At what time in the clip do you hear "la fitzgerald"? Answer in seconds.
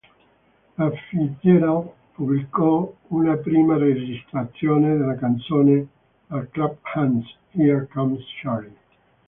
0.77-1.87